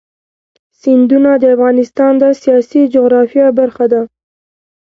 [0.81, 4.01] سیندونه د افغانستان د سیاسي جغرافیه برخه ده.